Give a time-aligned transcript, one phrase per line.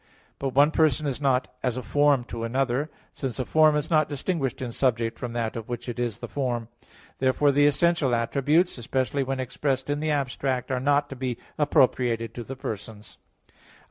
[0.39, 4.09] But one person is not as a form to another; since a form is not
[4.09, 6.69] distinguished in subject from that of which it is the form.
[7.19, 12.33] Therefore the essential attributes, especially when expressed in the abstract, are not to be appropriated
[12.33, 13.19] to the persons.
[13.47, 13.55] Obj.